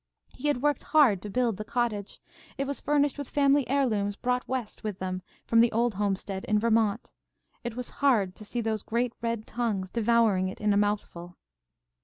He 0.33 0.47
had 0.47 0.63
worked 0.63 0.81
hard 0.81 1.21
to 1.21 1.29
build 1.29 1.57
the 1.57 1.63
cottage. 1.63 2.19
It 2.57 2.65
was 2.65 2.79
furnished 2.81 3.19
with 3.19 3.29
family 3.29 3.67
heirlooms 3.69 4.15
brought 4.15 4.47
West 4.47 4.83
with 4.83 4.97
them 4.97 5.21
from 5.45 5.59
the 5.61 5.71
old 5.71 5.93
homestead 5.93 6.43
in 6.45 6.57
Vermont. 6.57 7.11
It 7.63 7.75
was 7.75 7.89
hard 8.01 8.33
to 8.37 8.43
see 8.43 8.61
those 8.61 8.81
great 8.81 9.13
red 9.21 9.45
tongues 9.45 9.91
devouring 9.91 10.47
it 10.47 10.59
in 10.59 10.73
a 10.73 10.75
mouthful. 10.75 11.37